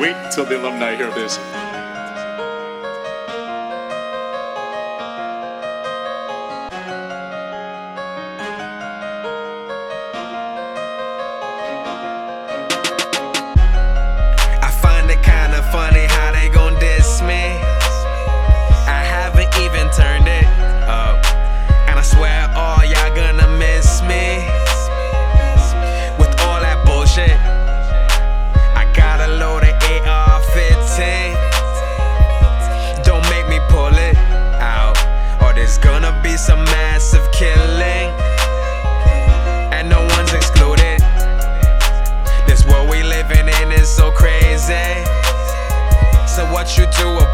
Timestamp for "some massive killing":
36.36-38.10